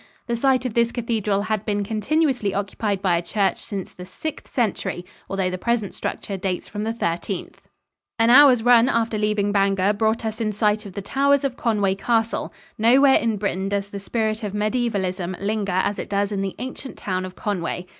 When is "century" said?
4.51-5.05